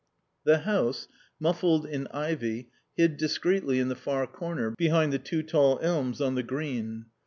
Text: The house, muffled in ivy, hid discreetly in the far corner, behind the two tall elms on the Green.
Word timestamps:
The 0.45 0.57
house, 0.61 1.07
muffled 1.39 1.85
in 1.85 2.07
ivy, 2.07 2.71
hid 2.97 3.17
discreetly 3.17 3.77
in 3.77 3.87
the 3.89 3.95
far 3.95 4.25
corner, 4.25 4.71
behind 4.75 5.13
the 5.13 5.19
two 5.19 5.43
tall 5.43 5.77
elms 5.79 6.19
on 6.19 6.33
the 6.33 6.41
Green. 6.41 7.05